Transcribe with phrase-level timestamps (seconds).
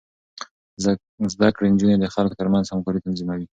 [1.33, 3.45] زده کړې نجونې د خلکو ترمنځ همکاري تنظيموي.